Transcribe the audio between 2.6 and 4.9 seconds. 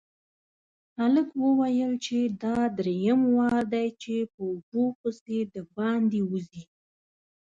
دريم وار دی چې په اوبو